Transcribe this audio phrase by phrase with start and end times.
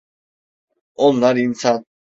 [0.95, 1.85] Onlar insan.